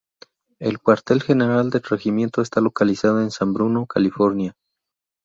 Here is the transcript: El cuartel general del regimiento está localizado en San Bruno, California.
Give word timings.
El 0.57 0.79
cuartel 0.79 1.21
general 1.21 1.69
del 1.69 1.83
regimiento 1.83 2.41
está 2.41 2.59
localizado 2.59 3.21
en 3.21 3.29
San 3.29 3.53
Bruno, 3.53 3.85
California. 3.85 4.55